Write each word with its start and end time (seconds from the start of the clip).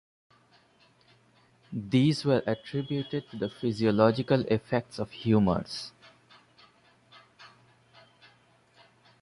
These 1.71 2.25
were 2.25 2.41
attributed 2.47 3.29
to 3.29 3.37
the 3.37 3.51
physiological 3.51 4.39
effects 4.47 4.97
of 4.97 5.11
humors. 5.11 5.91